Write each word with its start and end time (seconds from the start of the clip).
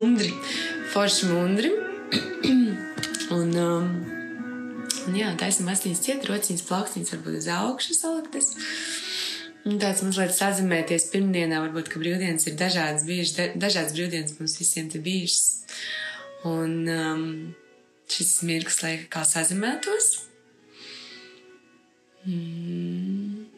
mundri, 0.00 0.32
forši 0.92 1.26
mundri. 1.26 1.70
un, 3.38 3.48
um, 3.58 3.86
un 5.08 5.16
jā, 5.18 5.32
taisam 5.40 5.68
astiņas 5.72 6.02
ciet, 6.04 6.26
rociņas, 6.28 6.66
plaukstīņas 6.68 7.14
varbūt 7.16 7.38
uz 7.40 7.48
augšu 7.50 7.96
saliktas. 7.96 8.52
Un 9.66 9.80
tāds 9.82 10.04
mazliet 10.06 10.30
sazināties 10.36 11.08
pirmdienā, 11.12 11.58
varbūt, 11.64 11.90
ka 11.90 12.00
brīvdienas 12.00 12.46
ir 12.46 12.54
dažādas 12.60 13.04
bijušas, 13.08 13.56
dažādas 13.58 13.96
brīvdienas 13.96 14.36
mums 14.38 14.54
visiem 14.60 14.86
te 14.92 15.02
bijušas. 15.02 15.48
Un 16.46 16.76
um, 16.94 17.24
šis 18.08 18.36
mirklis, 18.46 18.78
lai 18.84 18.94
kā 19.10 19.24
sazinātos. 19.26 20.12
Mm. 22.22 23.48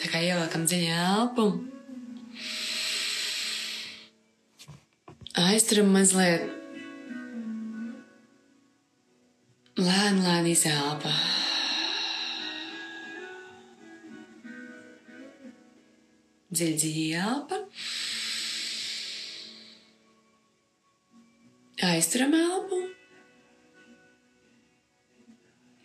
Tā 0.00 0.08
kā 0.08 0.24
ievelkam 0.24 0.64
dziļu 0.64 0.96
elpu. 0.96 1.46
Aizturam 5.50 5.88
mazliet. 5.90 6.44
Lēni, 9.80 10.20
lēni 10.22 10.52
izelpa. 10.54 11.10
Dziļi, 16.54 16.76
dziļi 16.82 17.06
elpa. 17.24 17.58
Aizturam 21.88 22.36
elpu. 22.38 22.78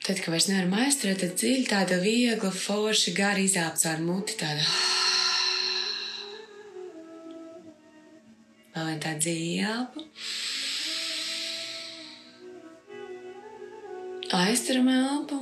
Tad, 0.06 0.20
kad 0.20 0.30
vairs 0.36 0.50
nevaram 0.52 0.78
aizturēt, 0.84 1.24
tad 1.24 1.40
dziļi 1.42 1.66
tāda 1.72 1.98
viegla, 2.04 2.54
forša, 2.54 3.16
gara 3.18 3.42
izelpa 3.42 3.82
caur 3.88 4.06
muti. 4.12 4.38
Tāda. 4.44 5.05
Elpa. 9.24 10.02
Aizturam 14.36 14.88
elpu. 14.92 15.38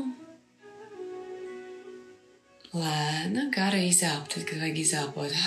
Lēna, 2.74 3.48
gara 3.54 3.80
izelpa, 3.82 4.28
tad, 4.34 4.46
kad 4.50 4.62
vajag. 4.62 5.38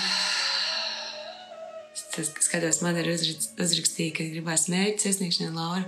Tas, 2.17 2.31
kas 2.33 2.47
skatos, 2.47 2.79
man 2.81 2.97
ir 2.97 3.11
uzrakstīts, 3.13 4.15
ka 4.17 4.25
gribās 4.25 4.65
mērķi 4.73 5.05
sasniegšanai, 5.05 5.53
Laura, 5.53 5.85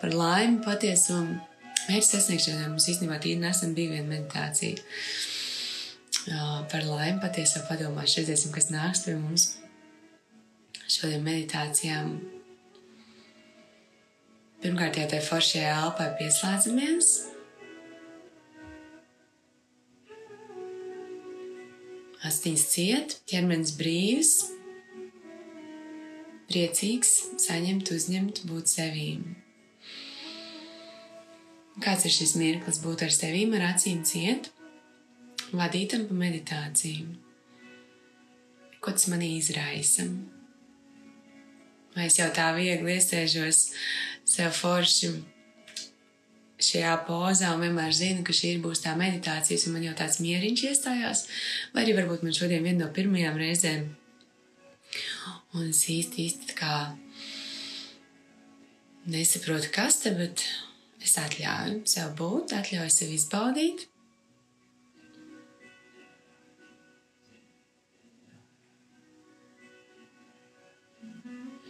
par 0.00 0.14
laimi 0.14 0.62
patiesumu. 0.64 1.40
Mērķa 1.88 2.08
sasniegšanai 2.12 2.70
mums 2.70 2.86
īstenībā 2.92 3.18
tīri 3.20 3.42
nesen 3.42 3.74
bija 3.76 3.96
viena 3.96 4.08
meditācija. 4.12 4.80
Par 6.72 6.86
laimi 6.88 7.20
patiesā 7.20 7.66
padomāšu, 7.68 8.22
redzēsim, 8.22 8.54
kas 8.54 8.70
nāks 8.72 9.04
pie 9.04 9.18
mums 9.18 9.50
šodien 10.90 11.22
meditācijām. 11.24 12.16
Pirmkārt, 14.64 14.96
jau 14.96 15.06
tajā 15.10 15.24
foršajā 15.26 15.70
elpā 15.84 16.08
pieslēdzamies. 16.18 17.12
Astiņas 22.24 22.66
ciet, 22.72 23.16
ķermenis 23.28 23.74
brīvs, 23.76 24.30
priecīgs, 26.48 27.10
saņemt, 27.44 27.92
uzņemt, 27.92 28.40
būt 28.48 28.72
sevīm. 28.72 29.26
Kāds 31.84 32.06
ir 32.08 32.14
šis 32.14 32.32
mirklis 32.40 32.80
būt 32.80 33.04
ar 33.04 33.12
sevīm, 33.12 33.52
ar 33.58 33.66
acīm 33.74 34.00
ciet, 34.08 34.48
vadītam 35.52 36.06
pa 36.08 36.16
meditāciju? 36.22 37.10
Ko 38.80 38.94
tas 38.94 39.10
manī 39.12 39.34
izraisa? 39.36 40.06
Vai 41.94 42.08
es 42.10 42.18
jau 42.18 42.28
tā 42.34 42.50
viegli 42.56 42.96
iesēžos 42.96 43.64
sev 44.26 44.54
forši 44.56 45.12
šajā 46.64 46.94
pozā 47.06 47.50
un 47.54 47.66
vienmēr 47.66 47.92
zinu, 47.94 48.22
ka 48.24 48.32
šī 48.34 48.56
būs 48.62 48.82
tā 48.86 48.94
meditācijas, 48.98 49.66
un 49.68 49.76
man 49.76 49.84
jau 49.84 49.96
tāds 49.98 50.20
mieriņš 50.24 50.64
iestājās, 50.70 51.26
vai 51.74 51.84
arī 51.84 51.98
varbūt 51.98 52.24
man 52.24 52.34
šodien 52.34 52.64
viena 52.64 52.86
no 52.86 52.94
pirmajām 52.94 53.36
reizēm 53.38 53.92
Un 55.54 55.68
es 55.70 55.84
īsti, 55.86 56.24
īsti 56.26 56.54
kā 56.58 56.76
nesaprotu, 59.06 59.68
kas 59.74 60.00
te, 60.02 60.10
bet 60.18 60.42
es 61.04 61.14
atļauju 61.20 61.84
sev 61.86 62.14
būt, 62.18 62.56
atļauju 62.58 62.90
sev 62.90 63.12
izbaudīt. 63.14 63.84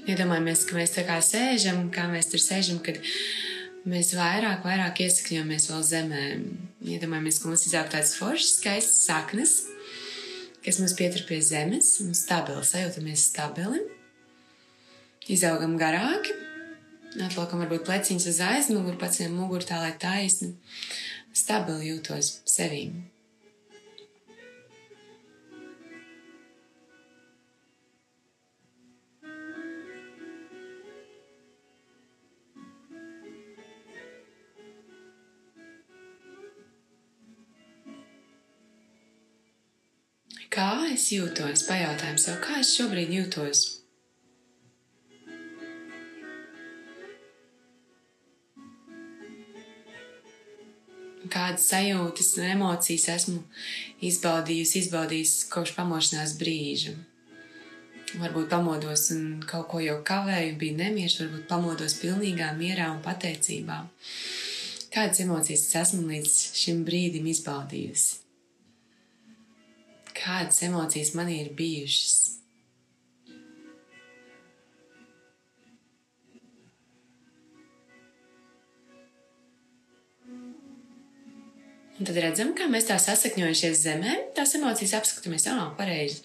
Iedomājamies, 0.04 0.66
ka 0.68 0.76
mēs 0.76 0.90
tā 0.92 1.02
kā 1.08 1.14
sēžam, 1.24 1.86
kā 1.92 2.04
mēs 2.12 2.26
tur 2.28 2.42
sēžam, 2.42 2.76
kad 2.84 2.98
mēs 3.88 4.10
vairāk, 4.18 4.60
vairāk 4.66 5.00
iesakņojamies 5.00 5.68
vēl 5.70 5.84
zemē. 5.88 6.24
Iedomājamies, 6.84 7.38
ka 7.40 7.48
mums 7.48 7.64
izaug 7.70 7.88
tāds 7.92 8.12
foršs, 8.18 8.58
skaists 8.58 9.06
saknes, 9.08 9.54
kas 10.66 10.80
mums 10.82 10.96
pietur 10.98 11.24
pie 11.28 11.40
zemes 11.44 11.94
un 12.04 12.12
stabili, 12.16 12.66
sajūtamies 12.68 13.24
stabili. 13.30 13.80
Izaugam 15.32 15.78
garāki, 15.80 16.36
atliekam 17.24 17.64
varbūt 17.64 17.88
pleciņus 17.88 18.28
uz 18.34 18.44
aizmuguri, 18.44 19.00
paciem 19.00 19.32
muguru 19.32 19.64
tā, 19.64 19.80
lai 19.80 19.94
taisni, 19.96 20.52
stabili 21.32 21.94
jūtos 21.94 22.42
sevīm. 22.44 23.06
Es 40.94 41.08
jūtos? 41.10 41.64
Pajautājums 41.68 42.26
sev, 42.28 42.38
kā 42.44 42.60
es 42.60 42.74
šobrīd 42.76 43.10
jūtos? 43.14 43.62
Kādas 51.34 51.64
sajūtas 51.66 52.28
un 52.38 52.46
emocijas 52.52 53.08
esmu 53.16 53.40
izbaudījusi, 54.06 54.84
izbaudījusi 54.84 55.48
kopš 55.50 55.74
pamošanās 55.74 56.36
brīža. 56.38 56.94
Varbūt 58.20 58.52
pamodos 58.52 59.08
un 59.16 59.40
kaut 59.48 59.66
ko 59.72 59.80
jau 59.82 59.96
kavēju, 60.06 60.54
bija 60.60 60.78
nemieris, 60.84 61.18
varbūt 61.24 61.48
pamodos 61.50 61.96
pilnīgā 61.98 62.52
mierā 62.58 62.92
un 62.94 63.00
pateicībā. 63.02 63.80
Kādas 64.94 65.24
emocijas 65.24 65.72
esmu 65.80 66.04
līdz 66.12 66.36
šim 66.60 66.84
brīdim 66.86 67.26
izbaudījusi? 67.32 68.23
Kādas 70.24 70.62
emocijas 70.64 71.12
man 71.14 71.28
ir 71.28 71.52
bijušas. 71.56 72.34
Un 81.94 82.08
tad 82.08 82.16
redzam, 82.18 82.50
kā 82.58 82.66
mēs 82.66 82.88
tā 82.88 82.96
sasakņojušies 82.98 83.82
zemē, 83.84 84.14
tās 84.34 84.56
emocijas 84.58 84.96
apskatāmies, 84.98 85.44
ah, 85.52 85.68
pareizi. 85.78 86.24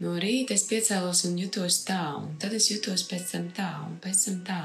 No 0.00 0.14
rīta 0.16 0.56
es 0.56 0.64
piecēlos 0.70 1.26
un 1.28 1.36
jutos 1.36 1.82
tā, 1.84 2.00
un 2.16 2.38
tad 2.40 2.56
es 2.56 2.70
jutos 2.72 3.04
pēc 3.10 3.34
tam 3.34 3.50
tā, 3.52 3.68
un 3.84 3.98
pēc 4.00 4.24
tam 4.24 4.40
tā. 4.48 4.62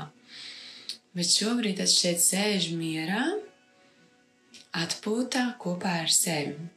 Bet 1.18 1.34
šobrīd 1.34 1.84
es 1.84 1.98
šeit 2.00 2.24
sēžu 2.24 2.80
mierā, 2.80 3.26
atpūtā 4.86 5.50
kopā 5.60 5.98
ar 6.06 6.16
sevi. 6.16 6.77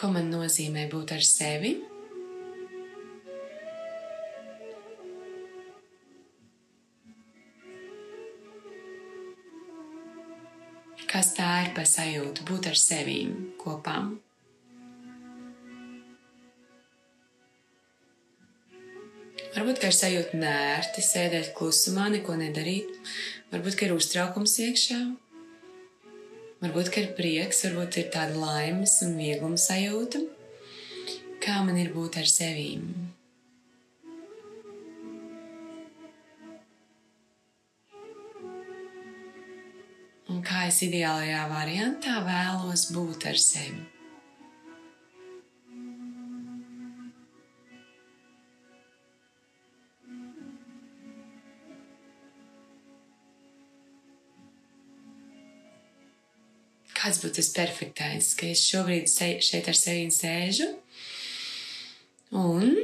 Ko 0.00 0.08
man 0.08 0.30
nozīmē 0.32 0.86
būt 0.88 1.10
ar 1.12 1.24
sevi. 1.28 1.74
Kas 11.10 11.34
tā 11.36 11.50
ir 11.66 11.74
pa 11.76 11.84
sajūtu 11.84 12.48
būt 12.48 12.70
ar 12.70 12.80
sevi 12.80 13.20
kopā? 13.60 13.98
Varbūt 19.50 19.84
ir 19.84 19.92
sajūta 19.92 20.38
nērti 20.40 21.04
sēdēt 21.04 21.52
klusumā, 21.58 22.08
neko 22.14 22.40
nedarīt. 22.40 22.94
Varbūt 23.52 23.82
ir 23.84 23.92
uztraukums 23.98 24.54
iekšā, 24.64 25.00
Varbūt 26.60 26.90
ir 27.00 27.06
prieks, 27.16 27.62
varbūt 27.64 27.96
ir 28.02 28.08
tāda 28.12 28.36
laimes 28.36 28.98
un 29.06 29.14
viegluma 29.16 29.56
sajūta. 29.56 30.18
Kā 31.40 31.62
man 31.64 31.78
ir 31.80 31.88
būt 31.94 32.18
ar 32.20 32.28
sevi? 32.28 32.74
Un 40.28 40.44
kā 40.44 40.66
es 40.68 40.82
ideālajā 40.84 41.46
variantā 41.48 42.20
vēlos 42.28 42.90
būt 42.92 43.24
ar 43.32 43.40
sevi? 43.40 43.99
Tas 57.40 57.52
perfektais, 57.56 58.34
ka 58.36 58.50
es 58.52 58.62
šobrīd 58.68 59.08
šeit 59.08 59.68
ar 59.70 59.76
sevi 59.76 60.10
sēžu 60.12 60.68
un 62.36 62.76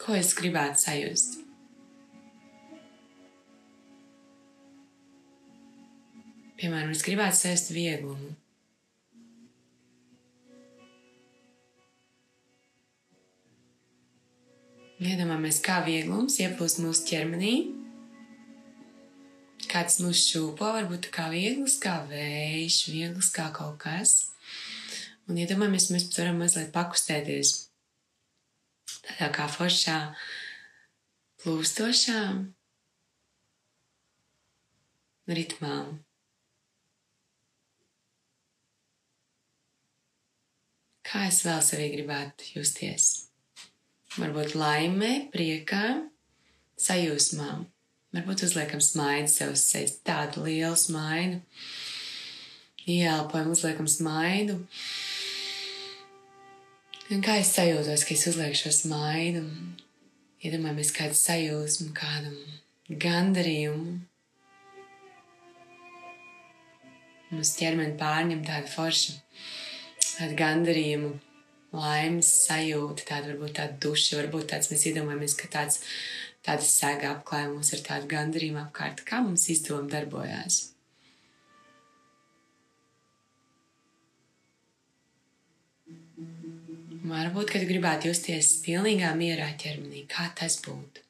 ko 0.00 0.16
es 0.16 0.32
gribētu 0.38 0.80
sajust? 0.80 1.38
Piemēram, 6.58 6.90
es 6.90 7.04
gribētu 7.06 7.38
sēst 7.38 7.68
vieglumu. 7.70 8.32
Iedomājamies, 14.98 15.60
kā 15.62 15.84
vieglums 15.86 16.40
ieplūst 16.42 16.80
mūsu 16.82 17.04
ķermenī. 17.12 17.77
Kāds 19.68 19.98
mūs 20.00 20.24
šūpo, 20.30 20.70
varbūt 20.78 21.10
kā 21.12 21.28
viegls, 21.32 21.76
kā 21.82 21.98
vējš, 22.08 22.76
viegls 22.92 23.28
kā 23.34 23.50
kaut 23.52 23.76
kas. 23.82 24.14
Un 25.28 25.36
iedomājamies, 25.36 25.90
mēs 25.92 26.06
varam 26.16 26.40
mazliet 26.40 26.70
pakustēties 26.72 27.68
tādā 29.04 29.28
kā 29.34 29.46
foršā, 29.52 29.98
plūstošā 31.42 32.20
ritmā. 35.28 35.76
Kā 41.08 41.24
es 41.28 41.40
vēl 41.44 41.62
sevī 41.64 41.88
gribētu 41.94 42.52
justies? 42.56 43.08
Varbūt 44.18 44.56
laimē, 44.58 45.12
priekā, 45.32 45.84
sajūsmā. 46.80 47.52
Varbūt 48.16 48.46
uzliekam 48.46 48.80
smaidu 48.80 49.28
sev 49.28 49.52
uz 49.52 49.66
sejas, 49.68 49.98
tādu 50.00 50.46
lielu 50.46 50.76
smaidu. 50.80 51.42
Ieelpojam, 52.88 53.50
uzliekam 53.52 53.88
smaidu. 53.90 54.56
Un 57.12 57.20
kā 57.24 57.36
es 57.42 57.50
sajūtos, 57.52 58.06
ka 58.08 58.14
es 58.16 58.24
uzlieku 58.30 58.56
šo 58.56 58.72
smaidu? 58.72 59.44
Iedomājamies 60.40 60.94
kādu 60.96 61.18
sajūsmu, 61.20 61.90
kādu 61.96 62.32
gandarījumu. 63.04 63.98
Mums 67.28 67.50
ķermeni 67.58 67.98
pārņem 68.00 68.40
tāda 68.46 68.72
forša 68.72 69.18
tādu 70.14 70.36
gandarījumu, 70.38 71.10
laimes 71.76 72.30
sajūta, 72.46 73.04
tāda 73.10 73.34
varbūt 73.34 73.58
tāda 73.60 73.76
duša, 73.84 74.22
varbūt 74.22 74.48
tāds 74.54 74.72
mēs 74.72 74.86
iedomājamies, 74.88 75.36
ka 75.36 75.50
tāds, 75.52 75.82
tāda 76.48 76.64
sēga 76.64 77.12
apklāja 77.12 77.52
mūs 77.52 77.74
ar 77.76 77.84
tādu 77.84 78.08
gandarījumu 78.10 78.62
apkārt. 78.64 79.04
Kā 79.08 79.20
mums 79.24 79.44
izdoma 79.52 79.88
darbojās? 79.92 80.62
Varbūt, 87.08 87.52
kad 87.54 87.64
gribētu 87.68 88.10
justies 88.10 88.56
pilnīgā 88.64 89.12
mierā 89.16 89.48
ķermenī, 89.60 90.02
kā 90.10 90.26
tas 90.36 90.58
būtu. 90.64 91.04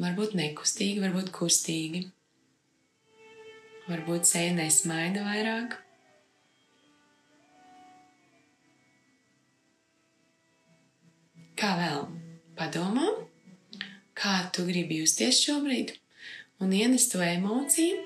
Varbūt 0.00 0.34
nekustīgi, 0.36 1.00
varbūt 1.04 1.30
kustīgi. 1.36 2.02
Varbūt 3.88 4.28
seja 4.28 4.52
nesmaida 4.56 5.24
vairāk. 5.28 5.76
Kā 11.60 11.74
vēl? 11.76 12.06
Padomā, 12.56 13.04
kā 14.16 14.30
tu 14.56 14.62
gribi 14.64 15.02
justies 15.02 15.42
šobrīd, 15.44 15.90
un 16.64 16.72
ienes 16.72 17.04
to 17.12 17.20
emociju, 17.20 17.98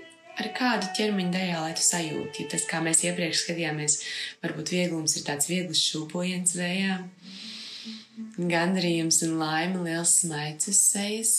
ar 0.42 0.48
kādu 0.56 0.88
ķermeņa 0.98 1.30
daļā, 1.36 1.60
lai 1.62 1.76
tu 1.78 1.84
sajūti. 1.86 2.48
Tas, 2.50 2.66
kā 2.66 2.82
mēs 2.82 3.04
iepriekš 3.06 3.44
skatījāmies, 3.44 3.96
varbūt 4.42 4.74
vieglums 4.74 5.14
ir 5.14 5.26
tāds 5.30 5.46
viegls 5.52 5.84
šūpojiens 5.86 6.56
vējā, 6.58 6.98
gandarījums 8.42 9.22
un 9.28 9.38
laime, 9.38 9.86
liels 9.86 10.18
smaids 10.24 10.74
uz 10.74 10.84
sejas, 10.90 11.34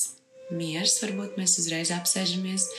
miers, 0.56 1.02
varbūt 1.04 1.36
mēs 1.36 1.60
uzreiz 1.60 1.92
apsēžamies, 2.00 2.72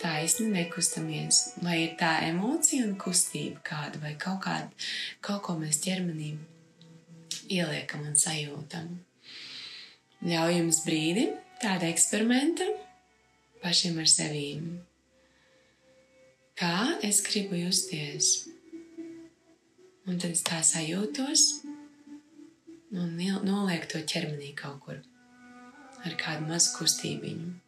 taisni 0.00 0.48
nekustamies, 0.56 1.48
vai 1.60 1.82
ir 1.90 1.98
tā 2.00 2.22
emocija 2.32 2.88
un 2.88 2.96
kustība 2.96 3.60
kāda, 3.68 4.00
vai 4.00 4.16
kaut 4.16 4.46
kāda, 4.48 4.86
kaut 5.20 5.44
ko 5.44 5.60
mēs 5.60 5.84
ķermenī 5.84 6.38
ieliekam 7.48 8.04
un 8.08 8.16
sajūtam. 8.18 8.90
Ļauj 10.28 10.56
jums 10.58 10.82
brīdi 10.86 11.28
tāda 11.62 11.88
eksperimenta 11.92 12.66
pašiem 13.62 13.98
ar 14.02 14.10
sevīm. 14.10 14.68
Kā 16.58 16.98
es 17.06 17.20
gribu 17.26 17.58
justies? 17.60 18.48
Un 20.08 20.18
tad 20.18 20.32
es 20.32 20.42
tā 20.46 20.58
sajūtos 20.64 21.44
un 22.96 23.14
nolieku 23.44 23.92
to 23.92 24.02
ķermenī 24.08 24.54
kaut 24.56 24.80
kur 24.86 25.00
ar 26.06 26.14
kādu 26.18 26.48
mazu 26.48 26.74
kustībiņu. 26.78 27.67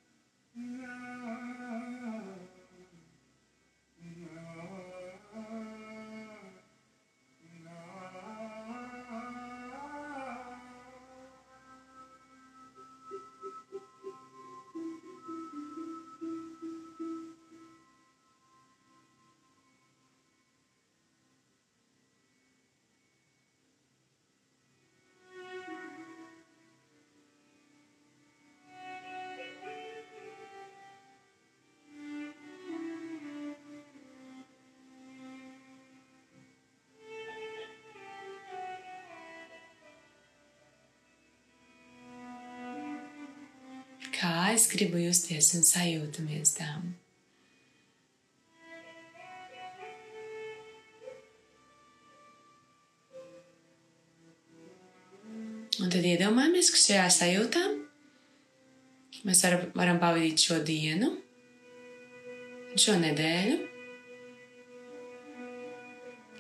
Kā 44.51 44.57
es 44.59 44.67
gribu 44.67 44.99
justies 44.99 45.53
un 45.55 45.63
sajūtamies 45.63 46.57
tām. 46.57 46.89
Un 55.81 55.93
tad 55.93 56.03
iedomājamies, 56.03 56.71
ka 56.75 56.81
šajā 56.83 57.05
sajūtā 57.15 57.63
mēs 59.29 59.45
var, 59.47 59.55
varam 59.79 60.01
pavadīt 60.03 60.43
šo 60.49 60.59
dienu, 60.67 61.13
šo 62.75 62.97
nedēļu. 63.05 63.61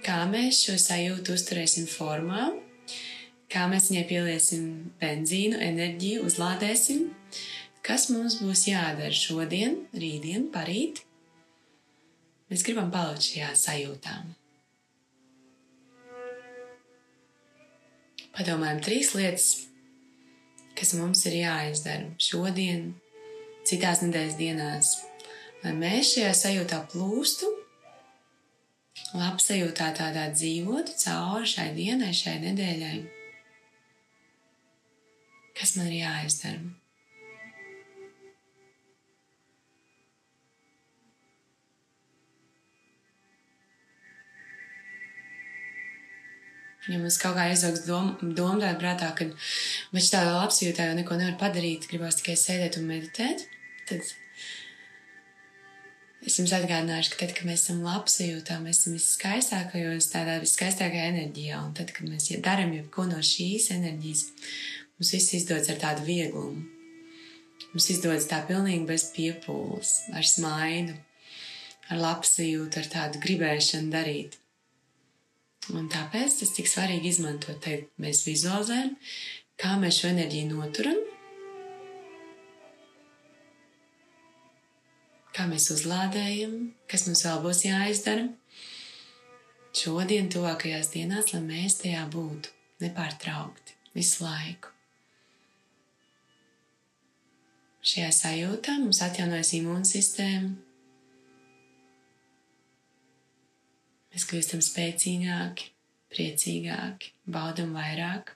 Kā 0.02 0.18
mēs 0.34 0.64
šo 0.66 0.74
sajūtu 0.82 1.38
uzturēsim 1.38 1.86
formā, 1.86 2.50
kā 3.52 3.70
mēs 3.70 3.92
viņai 3.92 4.04
pieliesim 4.10 4.68
benzīnu, 4.98 5.62
enerģiju, 5.70 6.26
uzlādēsim, 6.26 7.06
kas 7.86 8.08
mums 8.12 8.38
būs 8.42 8.66
jādara 8.68 9.14
šodien, 9.14 9.78
rītdien, 9.96 10.48
parīt. 10.54 11.04
Mēs 12.50 12.64
gribam 12.66 12.90
palikt 12.92 13.28
šajā 13.28 13.50
sajūtā. 13.56 14.16
Padomājam 18.34 18.80
trīs 18.84 19.12
lietas, 19.14 19.46
kas 20.78 20.94
mums 20.98 21.22
ir 21.28 21.40
jāizdara 21.42 22.10
šodien, 22.22 22.92
citās 23.68 24.02
nedēļas 24.04 24.36
dienās, 24.38 24.92
lai 25.64 25.74
mēs 25.76 26.14
šajā 26.14 26.34
sajūtā 26.38 26.82
plūstu, 26.92 27.50
labsajūtā 29.14 29.90
tādā 29.98 30.28
dzīvotu 30.34 30.94
cauri 31.02 31.48
šai 31.52 31.70
dienai, 31.76 32.12
šai 32.16 32.36
nedēļai. 32.46 32.98
Kas 35.58 35.76
man 35.76 35.90
ir 35.90 35.98
jāizdara? 36.00 36.62
Ja 46.88 46.96
mums 46.96 47.18
kaut 47.20 47.36
kā 47.36 47.50
aizaugs 47.50 47.84
dom, 47.84 48.14
domā 48.36 48.72
prātā, 48.80 49.10
ka 49.16 49.26
viņš 49.92 50.08
tādā 50.14 50.32
labsajūtā 50.38 50.88
jau 50.88 50.96
neko 50.96 51.18
nevar 51.20 51.36
padarīt, 51.42 51.90
gribās 51.90 52.16
tikai 52.20 52.38
sēdēt 52.40 52.78
un 52.80 52.88
meditēt, 52.88 53.44
tad 53.90 54.06
es 56.24 56.38
jums 56.40 56.54
atgādināšu, 56.56 57.12
ka 57.12 57.20
tad, 57.22 57.34
kad 57.36 57.48
mēs 57.48 57.66
esam 57.66 57.84
labsajūtā, 57.84 58.58
mēs 58.64 58.82
esam 58.82 58.96
viskaistākajos, 58.96 60.08
tādā 60.14 60.38
viskaistākajā 60.40 61.12
enerģijā. 61.12 61.60
Un 61.60 61.76
tad, 61.76 61.92
kad 61.96 62.08
mēs 62.08 62.30
darām 62.44 62.72
jebko 62.76 63.06
no 63.12 63.20
šīs 63.24 63.70
enerģijas, 63.76 64.26
mums 64.96 65.14
viss 65.16 65.36
izdodas 65.36 65.72
ar 65.72 65.80
tādu 65.84 66.08
vieglumu. 66.08 66.64
Mums 67.70 67.86
izdodas 67.92 68.26
tā 68.26 68.40
pilnīgi 68.48 68.88
bez 68.88 69.10
piepūles, 69.14 69.94
ar 70.16 70.26
smaidu, 70.26 70.96
ar 71.92 72.00
labsajūtu, 72.00 72.80
ar 72.80 72.88
tādu 72.96 73.20
gribēšanu 73.22 73.92
darīt. 73.92 74.40
Un 75.68 75.86
tāpēc 75.92 76.40
tas 76.40 76.52
tik 76.56 76.68
svarīgi 76.70 77.12
izmantot. 77.12 77.60
Te 77.62 77.76
mēs 78.00 78.24
vizualizējam, 78.26 78.94
kā 79.60 79.76
mēs 79.78 80.00
šo 80.00 80.10
enerģiju 80.10 80.48
noturam, 80.54 80.98
kā 85.36 85.46
mēs 85.50 85.68
uzlādējam, 85.76 86.56
kas 86.90 87.06
mums 87.06 87.22
vēl 87.28 87.42
būs 87.44 87.62
jāizdara 87.68 88.26
šodien, 89.76 90.32
tuvākajās 90.32 90.90
dienās, 90.96 91.30
lai 91.34 91.44
mēs 91.44 91.78
tajā 91.84 92.02
būtu 92.12 92.50
nepārtraukti 92.82 93.76
visu 93.94 94.24
laiku. 94.24 94.72
Šajā 97.80 98.10
sajūtā 98.12 98.74
mums 98.82 99.00
atjaunojas 99.04 99.54
imūnsistēma. 99.56 100.69
Mēs 104.10 104.26
kļūstam 104.26 104.62
spēcīgāki, 104.64 105.70
priecīgāki, 106.10 107.12
baudam 107.30 107.76
vairāk. 107.78 108.34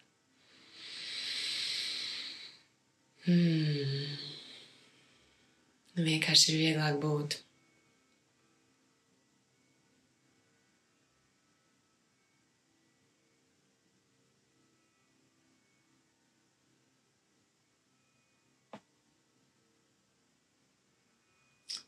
Hmm. 3.25 4.15
Vienkārši 5.99 6.53
ir 6.53 6.61
vieglāk 6.61 7.01
būt. 7.03 7.41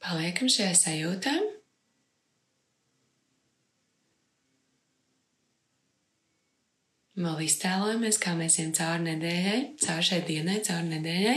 Paliekam 0.07 0.47
šajā 0.47 0.75
sajūtā. 0.79 1.37
Vēl 7.17 7.39
iztēlojamies, 7.47 8.19
kā 8.21 8.35
mēs 8.37 8.59
ejam 8.61 8.75
cauri 8.77 9.07
nedēļai, 9.07 9.61
cauri 9.81 10.05
šai 10.05 10.19
dienai, 10.29 10.59
cauri 10.67 10.91
nedēļai 10.91 11.37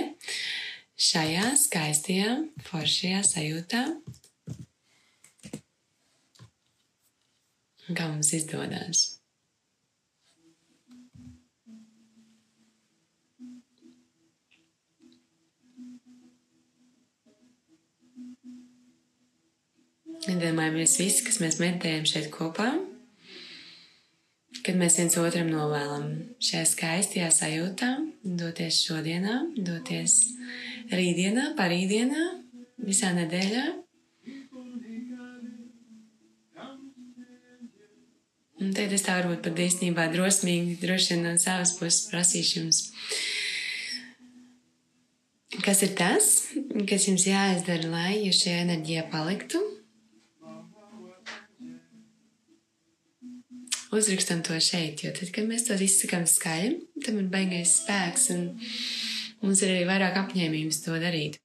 šajā 0.99 1.45
skaistajā, 1.55 2.33
foršajā 2.67 3.21
sajūtā. 3.23 3.85
Kā 7.95 8.09
mums 8.11 8.33
izdodas? 8.35 9.05
Iedomājamies 20.27 20.99
visi, 20.99 21.23
kas 21.25 21.39
mēs 21.39 21.63
meditējam 21.63 22.03
šeit 22.05 22.27
kopā, 22.35 22.73
kad 24.69 24.77
mēs 24.77 24.99
viens 24.99 25.15
otram 25.17 25.47
novēlam 25.49 26.03
šajā 26.45 26.65
skaistajā 26.69 27.27
sajūtā, 27.33 27.87
doties 28.21 28.83
šodienā, 28.85 29.39
doties 29.65 30.19
rītdienā, 30.93 31.55
parītdienā, 31.57 32.25
visā 32.85 33.09
nedēļā. 33.15 33.63
Un 38.59 38.75
tad 38.77 38.93
es 38.93 39.07
tā 39.07 39.17
varbūt 39.17 39.41
pat 39.47 39.63
īstenībā 39.65 40.05
drosmīgi, 40.13 40.77
droši 40.83 41.15
vien 41.15 41.25
no 41.25 41.33
savas 41.41 41.73
puses 41.79 42.05
prasīšu 42.11 42.59
jums, 42.59 42.83
kas 45.65 45.81
ir 45.87 45.97
tas, 45.97 46.29
kas 46.85 47.09
jums 47.09 47.25
jāizdara, 47.25 47.89
lai 47.89 48.19
jūs 48.19 48.43
šajā 48.45 48.61
enerģijā 48.67 49.09
paliktu. 49.09 49.65
Uzrakstam 53.95 54.43
to 54.45 54.57
šeit, 54.61 55.01
jo 55.01 55.13
tad, 55.15 55.31
kad 55.33 55.47
mēs 55.49 55.65
to 55.65 55.77
izsakām 55.81 56.27
skaļi, 56.29 56.75
tam 57.05 57.23
ir 57.23 57.31
baigais 57.33 57.79
spēks 57.81 58.29
un 58.35 58.43
Mums 59.39 59.61
ir 59.63 59.71
arī 59.71 59.83
vairāk 59.87 60.17
apņēmības 60.19 60.81
to 60.83 60.97
darīt. 60.99 61.37